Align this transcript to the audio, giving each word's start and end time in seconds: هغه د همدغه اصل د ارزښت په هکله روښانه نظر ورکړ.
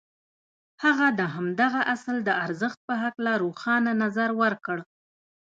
هغه 0.83 1.07
د 1.19 1.21
همدغه 1.35 1.81
اصل 1.95 2.15
د 2.27 2.29
ارزښت 2.45 2.79
په 2.87 2.93
هکله 3.03 3.31
روښانه 3.43 3.91
نظر 4.03 4.29
ورکړ. 4.41 4.77